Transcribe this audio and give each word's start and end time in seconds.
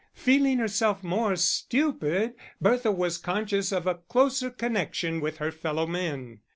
Feeling 0.15 0.57
herself 0.57 1.03
more 1.03 1.35
stupid, 1.35 2.33
Bertha 2.59 2.91
was 2.91 3.19
conscious 3.19 3.71
of 3.71 3.85
a 3.85 3.93
closer 4.09 4.49
connection 4.49 5.21
with 5.21 5.37
her 5.37 5.51
fellow 5.51 5.85
men. 5.85 6.39